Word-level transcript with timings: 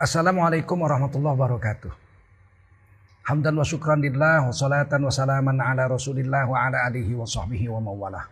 Assalamualaikum 0.00 0.80
warahmatullahi 0.80 1.36
wabarakatuh. 1.36 1.92
Hamdan 3.28 3.52
wa 3.52 3.60
syukran 3.60 4.00
lillah 4.00 4.48
wa 4.48 4.48
salatan 4.48 5.04
wa 5.04 5.12
salaman 5.12 5.60
ala 5.60 5.92
rasulillah 5.92 6.48
wa 6.48 6.56
ala 6.56 6.88
alihi 6.88 7.12
wa 7.12 7.28
sahbihi 7.28 7.68
wa 7.68 7.84
mawalah. 7.84 8.24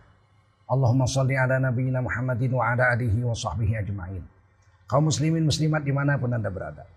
Allahumma 0.65 1.05
salli 1.05 1.37
ala 1.37 1.61
nabiyyina 1.61 2.01
Muhammadin 2.01 2.57
wa 2.57 2.73
ala 2.73 2.89
alihi 2.89 3.21
wa 3.21 3.37
sahbihi 3.37 3.85
ajma'in. 3.85 4.25
Kaum 4.89 5.13
muslimin 5.13 5.45
muslimat 5.45 5.85
di 5.85 5.93
mana 5.93 6.17
pun 6.17 6.33
anda 6.33 6.49
berada. 6.49 6.89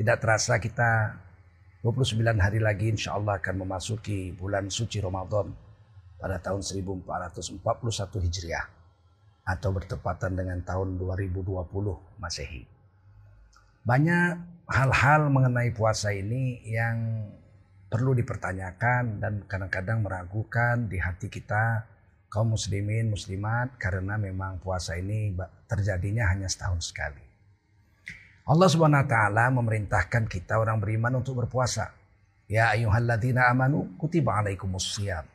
Tidak 0.00 0.16
terasa 0.16 0.56
kita 0.56 1.12
29 1.84 2.16
hari 2.40 2.56
lagi 2.56 2.88
insya 2.88 3.20
Allah 3.20 3.36
akan 3.36 3.68
memasuki 3.68 4.32
bulan 4.32 4.72
suci 4.72 4.96
Ramadan 4.96 5.52
pada 6.16 6.40
tahun 6.40 6.64
1441 6.64 7.52
Hijriah 8.24 8.64
atau 9.44 9.76
bertepatan 9.76 10.40
dengan 10.40 10.64
tahun 10.64 10.96
2020 10.96 11.52
Masehi. 12.16 12.75
Banyak 13.86 14.66
hal-hal 14.66 15.30
mengenai 15.30 15.70
puasa 15.70 16.10
ini 16.10 16.58
yang 16.66 17.22
perlu 17.86 18.18
dipertanyakan 18.18 19.22
dan 19.22 19.46
kadang-kadang 19.46 20.02
meragukan 20.02 20.90
di 20.90 20.98
hati 20.98 21.30
kita 21.30 21.86
kaum 22.26 22.58
muslimin 22.58 23.14
muslimat 23.14 23.78
karena 23.78 24.18
memang 24.18 24.58
puasa 24.58 24.98
ini 24.98 25.38
terjadinya 25.70 26.26
hanya 26.34 26.50
setahun 26.50 26.90
sekali. 26.90 27.22
Allah 28.50 28.66
Subhanahu 28.66 29.06
wa 29.06 29.10
taala 29.10 29.54
memerintahkan 29.54 30.26
kita 30.26 30.58
orang 30.58 30.82
beriman 30.82 31.22
untuk 31.22 31.46
berpuasa. 31.46 31.94
Ya 32.50 32.74
ayyuhalladzina 32.74 33.46
amanu 33.46 33.94
kutiba 34.02 34.34
alaikumusiyam 34.42 35.30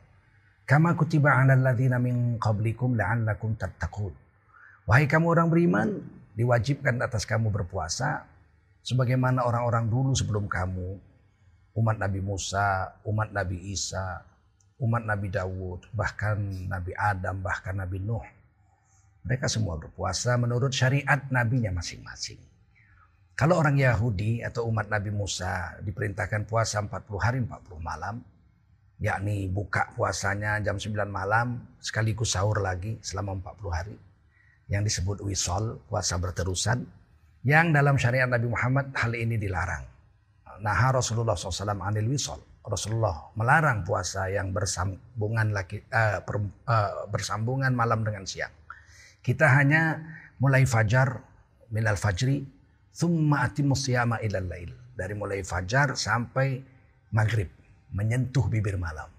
Kama 0.68 0.92
kutiba 0.92 1.40
'alal 1.40 1.72
ladzina 1.72 1.96
min 1.96 2.36
qablikum 2.36 3.00
la'allakum 3.00 3.56
tattaqun. 3.56 4.12
Wahai 4.84 5.08
kamu 5.08 5.40
orang 5.40 5.48
beriman, 5.48 5.88
diwajibkan 6.36 7.00
atas 7.00 7.24
kamu 7.24 7.48
berpuasa 7.48 8.31
sebagaimana 8.82 9.46
orang-orang 9.46 9.86
dulu 9.88 10.12
sebelum 10.12 10.50
kamu, 10.50 10.98
umat 11.78 11.96
Nabi 11.96 12.20
Musa, 12.20 12.98
umat 13.06 13.30
Nabi 13.30 13.72
Isa, 13.72 14.20
umat 14.82 15.06
Nabi 15.06 15.30
Dawud, 15.30 15.88
bahkan 15.94 16.36
Nabi 16.68 16.92
Adam, 16.98 17.40
bahkan 17.40 17.78
Nabi 17.78 18.02
Nuh. 18.02 18.26
Mereka 19.22 19.46
semua 19.46 19.78
berpuasa 19.78 20.34
menurut 20.34 20.74
syariat 20.74 21.22
nabinya 21.30 21.70
masing-masing. 21.70 22.42
Kalau 23.38 23.62
orang 23.62 23.78
Yahudi 23.78 24.42
atau 24.44 24.68
umat 24.68 24.90
Nabi 24.90 25.08
Musa 25.14 25.78
diperintahkan 25.80 26.44
puasa 26.44 26.82
40 26.82 27.22
hari 27.22 27.38
40 27.40 27.78
malam, 27.80 28.20
yakni 29.02 29.50
buka 29.50 29.94
puasanya 29.98 30.62
jam 30.62 30.78
9 30.78 30.94
malam 31.10 31.58
sekaligus 31.82 32.38
sahur 32.38 32.62
lagi 32.62 33.02
selama 33.02 33.34
40 33.40 33.70
hari 33.74 33.96
yang 34.70 34.86
disebut 34.86 35.26
wisol 35.26 35.82
puasa 35.90 36.14
berterusan 36.22 36.86
yang 37.42 37.74
dalam 37.74 37.98
syariat 37.98 38.30
Nabi 38.30 38.46
Muhammad 38.46 38.94
hal 38.94 39.12
ini 39.18 39.34
dilarang. 39.38 39.82
Nah 40.62 40.78
Rasulullah 40.94 41.34
SAW 41.34 41.82
anil 41.82 42.06
wisol. 42.06 42.38
Rasulullah 42.62 43.34
melarang 43.34 43.82
puasa 43.82 44.30
yang 44.30 44.54
bersambungan 44.54 45.50
lagi 45.50 45.82
uh, 45.90 46.22
per, 46.22 46.38
uh, 46.70 47.10
bersambungan 47.10 47.74
malam 47.74 48.06
dengan 48.06 48.22
siang. 48.22 48.54
Kita 49.18 49.50
hanya 49.58 49.98
mulai 50.38 50.62
fajar 50.62 51.18
minal 51.74 51.98
fajri 51.98 52.46
thumma 52.94 53.42
atimus 53.50 53.90
siyama 53.90 54.22
ilal 54.22 54.46
lail. 54.46 54.70
Dari 54.94 55.14
mulai 55.18 55.42
fajar 55.42 55.98
sampai 55.98 56.62
maghrib 57.10 57.50
menyentuh 57.90 58.46
bibir 58.46 58.78
malam. 58.78 59.10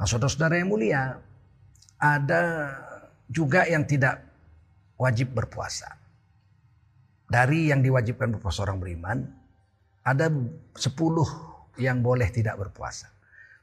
Nah 0.00 0.06
saudara-saudara 0.08 0.56
yang 0.56 0.72
mulia, 0.72 1.20
ada 2.00 2.72
juga 3.28 3.68
yang 3.68 3.84
tidak 3.84 4.24
wajib 4.96 5.36
berpuasa. 5.36 6.05
Dari 7.26 7.74
yang 7.74 7.82
diwajibkan 7.82 8.38
berpuasa 8.38 8.62
orang 8.62 8.78
beriman, 8.78 9.18
ada 10.06 10.30
sepuluh 10.78 11.26
yang 11.74 12.00
boleh 12.00 12.30
tidak 12.30 12.54
berpuasa. 12.56 13.10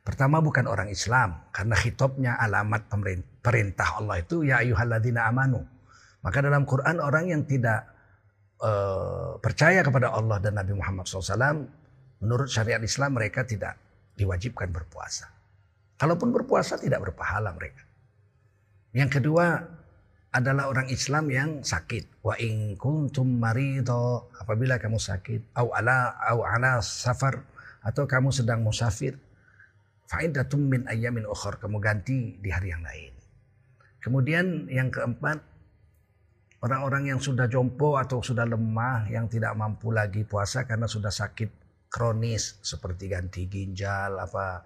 Pertama 0.03 0.43
bukan 0.43 0.67
orang 0.67 0.91
Islam, 0.91 1.47
karena 1.55 1.79
hitopnya 1.79 2.35
alamat 2.35 2.91
perintah 3.39 4.03
Allah 4.03 4.19
itu 4.19 4.43
ya 4.43 4.59
ayuhalladzina 4.59 5.31
amanu. 5.31 5.63
Maka 6.19 6.43
dalam 6.43 6.67
Quran 6.67 6.99
orang 6.99 7.31
yang 7.31 7.47
tidak 7.47 7.87
uh, 8.59 9.39
percaya 9.39 9.79
kepada 9.79 10.11
Allah 10.11 10.43
dan 10.43 10.59
Nabi 10.59 10.75
Muhammad 10.75 11.07
SAW, 11.07 11.63
menurut 12.19 12.51
syariat 12.51 12.83
Islam 12.83 13.15
mereka 13.15 13.47
tidak 13.47 13.79
diwajibkan 14.19 14.75
berpuasa. 14.75 15.31
Kalaupun 15.95 16.35
berpuasa 16.35 16.75
tidak 16.75 16.99
berpahala 16.99 17.55
mereka. 17.55 17.87
Yang 18.91 19.19
kedua 19.19 19.63
adalah 20.33 20.65
orang 20.67 20.89
Islam 20.89 21.29
yang 21.29 21.49
sakit. 21.61 22.25
Wa 22.25 22.33
in 22.41 22.73
kuntum 22.75 23.37
marido 23.37 24.33
apabila 24.41 24.81
kamu 24.81 24.97
sakit 24.97 25.53
au 25.53 25.69
ala 25.71 26.17
au 26.33 26.41
ala 26.41 26.81
safar 26.81 27.45
atau 27.85 28.09
kamu 28.09 28.33
sedang 28.33 28.65
musafir 28.65 29.15
faidatum 30.09 30.65
min 30.65 30.81
ayyamin 30.89 31.29
ukhra 31.29 31.61
kamu 31.61 31.77
ganti 31.77 32.41
di 32.41 32.49
hari 32.49 32.73
yang 32.73 32.81
lain. 32.81 33.13
Kemudian 34.01 34.67
yang 34.67 34.89
keempat 34.89 35.39
orang-orang 36.65 37.13
yang 37.15 37.19
sudah 37.21 37.45
jompo 37.45 37.95
atau 38.01 38.19
sudah 38.19 38.43
lemah 38.43 39.07
yang 39.13 39.29
tidak 39.29 39.53
mampu 39.53 39.93
lagi 39.93 40.25
puasa 40.25 40.65
karena 40.65 40.89
sudah 40.89 41.13
sakit 41.13 41.63
kronis 41.93 42.57
seperti 42.65 43.05
ganti 43.05 43.45
ginjal 43.45 44.17
apa 44.17 44.65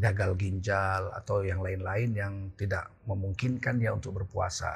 gagal 0.00 0.32
ginjal 0.40 1.12
atau 1.12 1.44
yang 1.44 1.60
lain-lain 1.60 2.10
yang 2.16 2.34
tidak 2.56 2.88
memungkinkan 3.04 3.76
dia 3.76 3.92
untuk 3.92 4.16
berpuasa. 4.16 4.72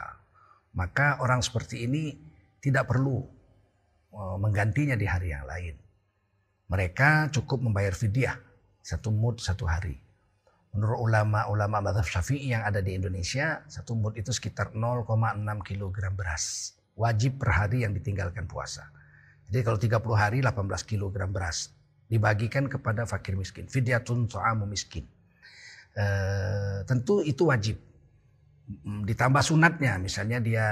Maka 0.76 1.16
orang 1.24 1.40
seperti 1.40 1.88
ini 1.88 2.12
tidak 2.60 2.92
perlu 2.92 3.24
eh, 4.12 4.36
menggantinya 4.36 4.94
di 5.00 5.08
hari 5.08 5.32
yang 5.32 5.48
lain. 5.48 5.74
Mereka 6.68 7.32
cukup 7.32 7.64
membayar 7.64 7.96
fidyah 7.96 8.36
satu 8.84 9.08
mud 9.08 9.40
satu 9.40 9.64
hari. 9.64 9.96
Menurut 10.76 11.00
ulama-ulama 11.08 11.80
madhab 11.80 12.04
syafi'i 12.04 12.52
yang 12.52 12.60
ada 12.60 12.84
di 12.84 12.92
Indonesia, 12.92 13.64
satu 13.64 13.96
mud 13.96 14.12
itu 14.20 14.28
sekitar 14.28 14.76
0,6 14.76 15.08
kg 15.64 15.96
beras. 16.12 16.76
Wajib 16.92 17.40
per 17.40 17.56
hari 17.56 17.88
yang 17.88 17.96
ditinggalkan 17.96 18.44
puasa. 18.44 18.92
Jadi 19.48 19.64
kalau 19.64 19.80
30 19.80 19.96
hari 20.12 20.38
18 20.44 20.68
kg 20.84 21.08
beras 21.32 21.72
dibagikan 22.08 22.66
kepada 22.66 23.04
fakir 23.04 23.36
miskin. 23.36 23.68
Fidyatun 23.68 24.26
so'amu 24.26 24.64
miskin. 24.64 25.04
E, 25.92 26.04
tentu 26.88 27.20
itu 27.20 27.44
wajib. 27.46 27.76
Mm, 28.68 29.04
ditambah 29.04 29.44
sunatnya 29.44 30.00
misalnya 30.00 30.40
dia 30.40 30.66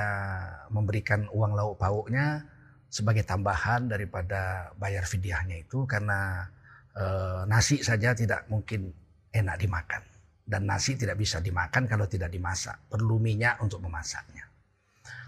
memberikan 0.72 1.28
uang 1.32 1.52
lauk 1.56 1.76
pauknya 1.80 2.44
sebagai 2.92 3.24
tambahan 3.24 3.88
daripada 3.88 4.72
bayar 4.76 5.04
fidyahnya 5.04 5.64
itu 5.64 5.84
karena 5.84 6.48
e, 6.96 7.04
nasi 7.48 7.84
saja 7.84 8.16
tidak 8.16 8.48
mungkin 8.48 8.88
enak 9.32 9.56
dimakan. 9.60 10.02
Dan 10.46 10.62
nasi 10.62 10.94
tidak 10.94 11.18
bisa 11.18 11.42
dimakan 11.42 11.90
kalau 11.90 12.06
tidak 12.06 12.30
dimasak. 12.30 12.86
Perlu 12.86 13.18
minyak 13.18 13.58
untuk 13.58 13.82
memasaknya. 13.82 14.46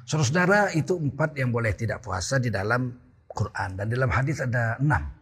Saudara-saudara 0.06 0.72
itu 0.78 0.94
empat 0.94 1.36
yang 1.36 1.50
boleh 1.50 1.74
tidak 1.74 2.00
puasa 2.00 2.38
di 2.38 2.54
dalam 2.54 2.96
Quran 3.28 3.76
dan 3.76 3.86
dalam 3.90 4.08
hadis 4.08 4.40
ada 4.40 4.78
enam 4.78 5.17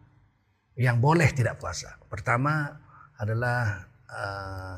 yang 0.77 1.01
boleh 1.01 1.33
tidak 1.33 1.57
puasa. 1.57 1.97
Pertama 2.07 2.69
adalah 3.17 3.89
uh, 4.13 4.77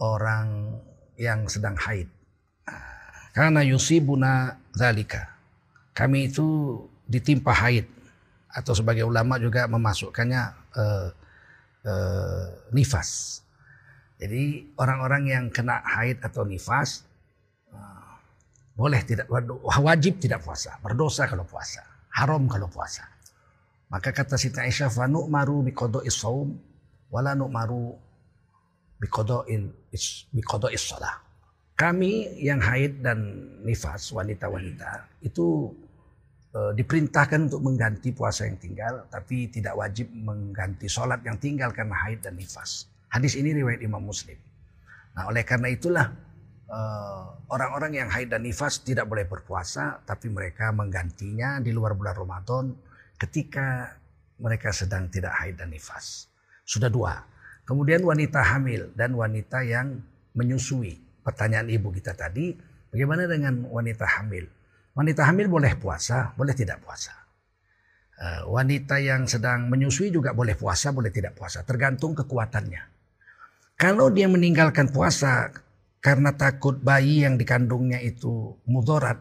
orang 0.00 0.80
yang 1.20 1.44
sedang 1.48 1.76
haid. 1.76 2.08
Karena 3.36 3.60
yusibuna 3.60 4.56
zalika. 4.72 5.28
Kami 5.92 6.32
itu 6.32 6.80
ditimpa 7.04 7.52
haid 7.52 7.84
atau 8.48 8.72
sebagai 8.72 9.04
ulama 9.04 9.36
juga 9.36 9.68
memasukkannya 9.68 10.42
uh, 10.72 11.08
uh, 11.84 12.46
nifas. 12.72 13.40
Jadi 14.16 14.72
orang-orang 14.80 15.22
yang 15.28 15.44
kena 15.52 15.84
haid 15.84 16.24
atau 16.24 16.48
nifas 16.48 17.04
boleh 18.76 19.00
tidak 19.08 19.24
wajib 19.64 20.20
tidak 20.20 20.44
puasa, 20.44 20.76
berdosa 20.84 21.24
kalau 21.24 21.48
puasa, 21.48 21.80
haram 22.12 22.44
kalau 22.44 22.68
puasa. 22.68 23.08
Maka 23.86 24.10
kata 24.10 24.34
Siti 24.34 24.58
Aisyah, 24.58 24.90
"Fa 24.90 25.06
nu'maru 25.06 25.62
bi 25.62 25.72
qada'is 25.74 26.16
shaum 26.16 26.58
wala 27.10 27.38
nu'maru 27.38 27.94
bi 28.98 29.06
qada'il 29.06 29.64
bi 30.34 30.42
qada'is 30.42 30.82
shalah." 30.82 31.22
Kami 31.76 32.40
yang 32.40 32.58
haid 32.58 33.04
dan 33.04 33.20
nifas, 33.60 34.08
wanita-wanita, 34.08 35.20
itu 35.20 35.76
e, 36.48 36.72
diperintahkan 36.72 37.52
untuk 37.52 37.60
mengganti 37.60 38.16
puasa 38.16 38.48
yang 38.48 38.56
tinggal, 38.56 39.04
tapi 39.12 39.52
tidak 39.52 39.76
wajib 39.76 40.08
mengganti 40.08 40.88
sholat 40.88 41.20
yang 41.20 41.36
tinggal 41.36 41.68
karena 41.76 41.92
haid 42.08 42.24
dan 42.24 42.32
nifas. 42.32 42.88
Hadis 43.12 43.36
ini 43.36 43.52
riwayat 43.52 43.84
Imam 43.84 44.00
Muslim. 44.00 44.40
Nah, 45.12 45.28
oleh 45.28 45.44
karena 45.44 45.68
itulah 45.68 46.08
Eh, 46.66 47.24
orang-orang 47.46 47.94
yang 47.94 48.08
haid 48.10 48.26
dan 48.26 48.42
nifas 48.42 48.82
tidak 48.82 49.06
boleh 49.06 49.22
berpuasa, 49.22 50.02
tapi 50.02 50.26
mereka 50.26 50.74
menggantinya 50.74 51.62
di 51.62 51.70
luar 51.70 51.94
bulan 51.94 52.18
Ramadan 52.18 52.74
ketika 53.16 53.96
mereka 54.36 54.72
sedang 54.72 55.08
tidak 55.08 55.32
haid 55.36 55.56
dan 55.56 55.72
nifas. 55.72 56.28
Sudah 56.64 56.92
dua. 56.92 57.24
Kemudian 57.66 58.04
wanita 58.04 58.40
hamil 58.44 58.92
dan 58.94 59.16
wanita 59.16 59.64
yang 59.66 59.98
menyusui. 60.36 61.00
Pertanyaan 61.24 61.66
ibu 61.72 61.90
kita 61.90 62.14
tadi, 62.14 62.54
bagaimana 62.92 63.26
dengan 63.26 63.66
wanita 63.66 64.06
hamil? 64.06 64.46
Wanita 64.94 65.26
hamil 65.26 65.50
boleh 65.50 65.74
puasa, 65.74 66.36
boleh 66.38 66.54
tidak 66.54 66.78
puasa. 66.84 67.12
Uh, 68.16 68.48
wanita 68.48 68.96
yang 68.96 69.28
sedang 69.28 69.68
menyusui 69.68 70.08
juga 70.08 70.32
boleh 70.32 70.56
puasa, 70.56 70.88
boleh 70.94 71.12
tidak 71.12 71.36
puasa, 71.36 71.66
tergantung 71.66 72.16
kekuatannya. 72.16 72.80
Kalau 73.76 74.08
dia 74.08 74.24
meninggalkan 74.24 74.88
puasa 74.88 75.52
karena 76.00 76.32
takut 76.32 76.80
bayi 76.80 77.28
yang 77.28 77.36
dikandungnya 77.36 78.00
itu 78.00 78.56
mudarat, 78.64 79.20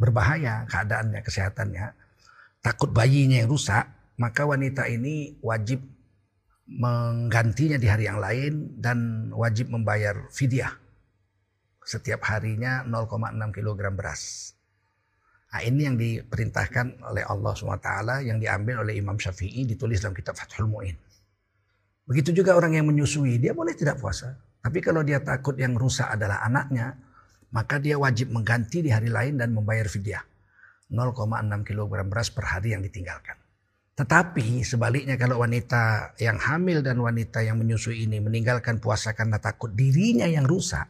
berbahaya 0.00 0.64
keadaannya, 0.72 1.20
kesehatannya, 1.20 1.86
takut 2.60 2.92
bayinya 2.92 3.40
yang 3.40 3.50
rusak, 3.50 3.88
maka 4.20 4.44
wanita 4.44 4.88
ini 4.88 5.40
wajib 5.40 5.80
menggantinya 6.70 7.80
di 7.80 7.86
hari 7.90 8.06
yang 8.06 8.22
lain 8.22 8.78
dan 8.78 9.28
wajib 9.34 9.72
membayar 9.72 10.30
fidyah. 10.30 10.70
Setiap 11.82 12.22
harinya 12.30 12.86
0,6 12.86 13.10
kg 13.50 13.90
beras. 13.90 14.54
Nah, 15.50 15.66
ini 15.66 15.82
yang 15.82 15.98
diperintahkan 15.98 17.02
oleh 17.10 17.26
Allah 17.26 17.52
SWT 17.58 17.90
yang 18.22 18.38
diambil 18.38 18.86
oleh 18.86 19.02
Imam 19.02 19.18
Syafi'i 19.18 19.66
ditulis 19.66 19.98
dalam 19.98 20.14
kitab 20.14 20.38
Fathul 20.38 20.70
Mu'in. 20.70 20.94
Begitu 22.06 22.30
juga 22.30 22.54
orang 22.54 22.78
yang 22.78 22.86
menyusui, 22.86 23.42
dia 23.42 23.50
boleh 23.50 23.74
tidak 23.74 23.98
puasa. 23.98 24.38
Tapi 24.62 24.78
kalau 24.78 25.02
dia 25.02 25.18
takut 25.18 25.58
yang 25.58 25.74
rusak 25.74 26.06
adalah 26.06 26.46
anaknya, 26.46 26.94
maka 27.50 27.82
dia 27.82 27.98
wajib 27.98 28.30
mengganti 28.30 28.78
di 28.86 28.94
hari 28.94 29.10
lain 29.10 29.42
dan 29.42 29.50
membayar 29.50 29.90
fidyah. 29.90 30.22
0,6 30.90 31.66
kg 31.66 31.80
beras 32.04 32.28
per 32.34 32.44
hari 32.50 32.74
yang 32.74 32.82
ditinggalkan. 32.82 33.38
Tetapi 33.94 34.64
sebaliknya 34.64 35.20
kalau 35.20 35.44
wanita 35.44 36.16
yang 36.16 36.40
hamil 36.40 36.80
dan 36.80 36.98
wanita 36.98 37.44
yang 37.44 37.60
menyusui 37.60 38.08
ini 38.08 38.16
meninggalkan 38.16 38.80
puasa 38.80 39.12
karena 39.12 39.36
takut 39.36 39.76
dirinya 39.76 40.24
yang 40.24 40.48
rusak, 40.48 40.88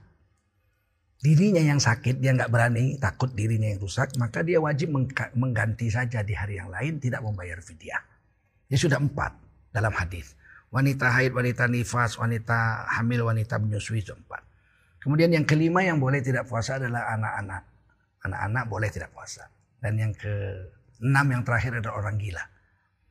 dirinya 1.19 1.61
yang 1.61 1.83
sakit, 1.83 2.23
dia 2.23 2.33
nggak 2.33 2.49
berani, 2.49 2.97
takut 3.03 3.35
dirinya 3.35 3.67
yang 3.67 3.83
rusak, 3.83 4.15
maka 4.15 4.47
dia 4.47 4.63
wajib 4.63 4.95
mengganti 5.35 5.91
saja 5.91 6.23
di 6.23 6.33
hari 6.39 6.63
yang 6.63 6.71
lain, 6.71 7.03
tidak 7.03 7.21
membayar 7.21 7.59
fidyah. 7.59 7.99
Ya 8.71 8.79
sudah 8.79 9.03
empat 9.03 9.35
dalam 9.75 9.91
hadis. 9.91 10.39
Wanita 10.71 11.11
haid, 11.11 11.35
wanita 11.35 11.67
nifas, 11.67 12.15
wanita 12.15 12.87
hamil, 12.95 13.27
wanita 13.27 13.59
menyusui 13.59 14.07
itu 14.07 14.15
empat. 14.15 14.47
Kemudian 15.03 15.35
yang 15.35 15.43
kelima 15.43 15.83
yang 15.83 15.99
boleh 15.99 16.23
tidak 16.23 16.47
puasa 16.47 16.79
adalah 16.79 17.11
anak-anak. 17.11 17.63
Anak-anak 18.23 18.65
boleh 18.71 18.87
tidak 18.87 19.11
puasa. 19.11 19.51
Dan 19.81 19.97
yang 19.97 20.13
ke 20.13 20.33
enam 21.01 21.27
yang 21.33 21.43
terakhir 21.43 21.81
adalah 21.81 22.05
orang 22.05 22.17
gila. 22.21 22.45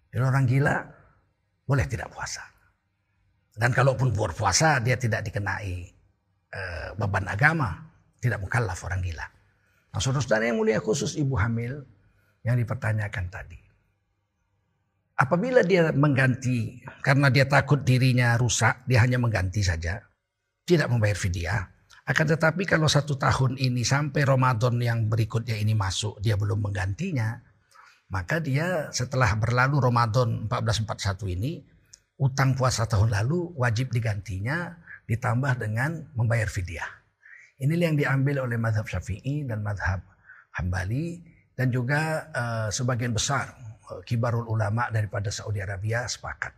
Dan 0.09 0.21
orang 0.25 0.45
gila 0.45 0.75
boleh 1.65 1.85
tidak 1.89 2.13
puasa. 2.13 2.45
Dan 3.53 3.73
kalaupun 3.73 4.13
berpuasa 4.13 4.79
dia 4.79 4.95
tidak 4.95 5.25
dikenai 5.25 5.83
uh, 6.53 6.89
beban 6.95 7.27
agama 7.27 7.89
tidak 8.19 8.39
mukallaf 8.43 8.79
orang 8.85 9.01
gila. 9.03 9.25
Nah 9.89 9.99
saudara-saudara 9.99 10.51
yang 10.51 10.61
mulia 10.61 10.79
khusus 10.83 11.17
ibu 11.17 11.33
hamil 11.39 11.81
yang 12.43 12.55
dipertanyakan 12.59 13.25
tadi. 13.31 13.59
Apabila 15.19 15.59
dia 15.67 15.91
mengganti 15.91 16.79
karena 17.03 17.27
dia 17.27 17.43
takut 17.43 17.83
dirinya 17.83 18.39
rusak, 18.39 18.87
dia 18.87 19.03
hanya 19.03 19.19
mengganti 19.19 19.59
saja, 19.59 19.99
tidak 20.63 20.87
membayar 20.87 21.17
fidyah. 21.19 21.61
Akan 22.09 22.25
tetapi 22.25 22.65
kalau 22.65 22.89
satu 22.89 23.21
tahun 23.21 23.61
ini 23.61 23.85
sampai 23.85 24.25
Ramadan 24.25 24.81
yang 24.81 25.05
berikutnya 25.05 25.53
ini 25.61 25.77
masuk, 25.77 26.17
dia 26.17 26.33
belum 26.33 26.65
menggantinya, 26.65 27.37
maka 28.09 28.41
dia 28.41 28.89
setelah 28.89 29.37
berlalu 29.37 29.77
Ramadan 29.77 30.49
1441 30.49 31.37
ini, 31.37 31.61
utang 32.17 32.57
puasa 32.57 32.89
tahun 32.89 33.13
lalu 33.13 33.53
wajib 33.53 33.93
digantinya 33.93 34.73
ditambah 35.05 35.61
dengan 35.61 36.09
membayar 36.17 36.49
fidyah. 36.49 36.89
Inilah 37.61 37.93
yang 37.93 37.97
diambil 38.01 38.41
oleh 38.41 38.57
madhab 38.57 38.89
syafi'i 38.89 39.45
dan 39.45 39.61
madhab 39.61 40.01
hambali 40.57 41.21
dan 41.53 41.69
juga 41.69 42.25
uh, 42.33 42.69
sebagian 42.73 43.13
besar 43.13 43.53
uh, 43.85 44.01
kibarul 44.01 44.49
ulama 44.49 44.89
daripada 44.89 45.29
Saudi 45.29 45.61
Arabia 45.61 46.09
sepakat. 46.09 46.57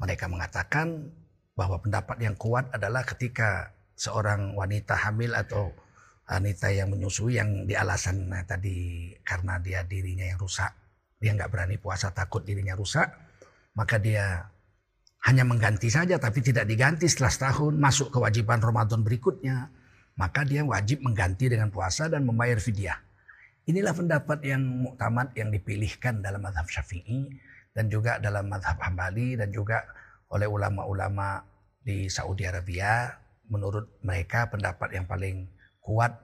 Mereka 0.00 0.32
mengatakan 0.32 1.12
bahwa 1.52 1.76
pendapat 1.76 2.16
yang 2.24 2.40
kuat 2.40 2.72
adalah 2.72 3.04
ketika 3.04 3.68
seorang 3.96 4.56
wanita 4.56 4.96
hamil 4.96 5.36
atau 5.36 5.72
wanita 6.26 6.72
yang 6.72 6.88
menyusui 6.88 7.36
yang 7.36 7.68
di 7.68 7.76
alasan 7.76 8.30
nah, 8.30 8.42
tadi 8.46 9.12
karena 9.22 9.60
dia 9.60 9.84
dirinya 9.84 10.24
yang 10.24 10.40
rusak, 10.40 10.72
dia 11.20 11.36
nggak 11.36 11.50
berani 11.52 11.76
puasa 11.76 12.10
takut 12.14 12.42
dirinya 12.42 12.72
rusak, 12.72 13.10
maka 13.76 14.00
dia 14.00 14.48
hanya 15.28 15.46
mengganti 15.46 15.86
saja 15.86 16.18
tapi 16.18 16.42
tidak 16.42 16.66
diganti 16.66 17.06
setelah 17.06 17.30
setahun 17.30 17.74
masuk 17.78 18.10
kewajiban 18.10 18.58
Ramadan 18.58 19.06
berikutnya 19.06 19.70
maka 20.16 20.44
dia 20.44 20.60
wajib 20.64 21.00
mengganti 21.00 21.48
dengan 21.48 21.72
puasa 21.72 22.08
dan 22.10 22.26
membayar 22.28 22.60
fidyah. 22.60 22.98
Inilah 23.62 23.94
pendapat 23.94 24.42
yang 24.42 24.62
muktamad 24.62 25.32
yang 25.38 25.54
dipilihkan 25.54 26.18
dalam 26.18 26.42
madhab 26.42 26.66
syafi'i 26.66 27.30
dan 27.72 27.86
juga 27.86 28.18
dalam 28.18 28.50
madhab 28.50 28.76
hambali 28.82 29.38
dan 29.38 29.54
juga 29.54 29.86
oleh 30.34 30.50
ulama-ulama 30.50 31.46
di 31.78 32.10
Saudi 32.10 32.44
Arabia. 32.44 33.14
Menurut 33.52 34.00
mereka 34.00 34.48
pendapat 34.48 34.96
yang 34.96 35.04
paling 35.04 35.44
kuat 35.84 36.16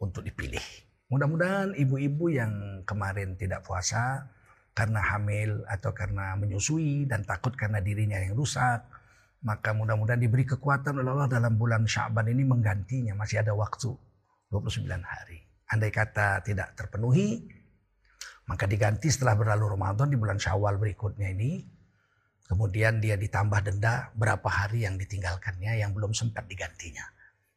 untuk 0.00 0.24
dipilih. 0.24 0.64
Mudah-mudahan 1.12 1.76
ibu-ibu 1.76 2.32
yang 2.32 2.82
kemarin 2.88 3.36
tidak 3.36 3.68
puasa 3.68 4.24
karena 4.72 5.04
hamil 5.04 5.60
atau 5.68 5.92
karena 5.92 6.32
menyusui 6.40 7.04
dan 7.04 7.20
takut 7.26 7.52
karena 7.52 7.84
dirinya 7.84 8.16
yang 8.16 8.32
rusak 8.32 8.80
maka 9.40 9.72
mudah-mudahan 9.72 10.20
diberi 10.20 10.44
kekuatan 10.44 11.00
oleh 11.00 11.10
Allah 11.16 11.30
dalam 11.40 11.56
bulan 11.56 11.88
Syaban 11.88 12.28
ini 12.28 12.44
menggantinya. 12.44 13.16
Masih 13.16 13.40
ada 13.40 13.56
waktu 13.56 13.88
29 14.52 14.84
hari. 15.00 15.40
Andai 15.70 15.88
kata 15.88 16.44
tidak 16.44 16.76
terpenuhi, 16.76 17.46
maka 18.50 18.66
diganti 18.66 19.08
setelah 19.08 19.38
berlalu 19.38 19.78
Ramadan 19.78 20.12
di 20.12 20.18
bulan 20.20 20.36
Syawal 20.36 20.76
berikutnya 20.76 21.32
ini. 21.32 21.79
Kemudian 22.50 22.98
dia 22.98 23.14
ditambah 23.14 23.62
denda 23.62 24.10
berapa 24.18 24.50
hari 24.50 24.82
yang 24.82 24.98
ditinggalkannya 24.98 25.78
yang 25.78 25.94
belum 25.94 26.10
sempat 26.10 26.50
digantinya. 26.50 27.06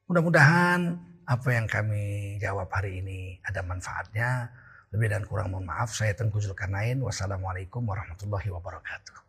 Mudah-mudahan 0.05 0.93
apa 1.25 1.49
yang 1.49 1.65
kami 1.65 2.37
jawab 2.37 2.69
hari 2.69 3.01
ini 3.01 3.41
ada 3.41 3.65
manfaatnya. 3.65 4.53
Lebih 4.93 5.09
dan 5.09 5.25
kurang 5.25 5.49
mohon 5.49 5.65
maaf. 5.65 5.97
Saya 5.97 6.13
Tengku 6.13 6.37
Zulkarnain. 6.37 7.01
Wassalamualaikum 7.01 7.81
warahmatullahi 7.81 8.53
wabarakatuh. 8.53 9.22